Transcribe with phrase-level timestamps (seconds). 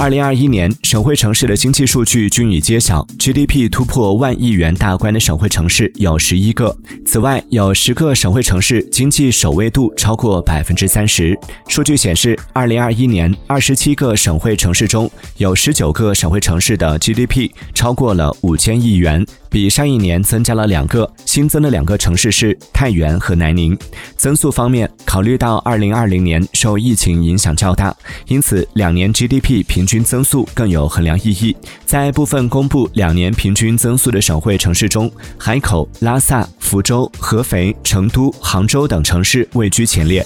[0.00, 6.74] 二零二一年，省会城市的经济数据均已揭晓，GDP 突破万亿元大关的省会城市有十一个。
[7.04, 11.38] 此外，有十个省会城市经济首位度超过百分之三十。
[11.68, 19.22] 数据显示，二零二一年，二十七个省会城市中有十九个省会城市的 GDP 超过了五千亿元。
[19.50, 23.76] 比上一年增加了两个，新增的两个城市是太原和南宁。
[24.16, 27.94] 增速方面，考虑到二零二零年受疫情影响较大，
[28.28, 31.56] 因此两年 GDP 平均增速更有衡量意义。
[31.84, 40.24] 在部分公布两年平均增速的省会城市中，海口、拉萨、福州、合肥、成都、杭州等城市位居前列。